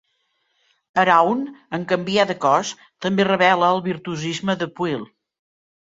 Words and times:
Arawn, 1.01 1.43
en 1.77 1.85
canviar 1.93 2.25
de 2.31 2.37
cos, 2.45 2.73
també 3.07 3.27
revela 3.31 3.69
el 3.77 3.83
virtuosisme 3.91 4.57
de 4.63 4.73
Pwyll. 4.81 5.07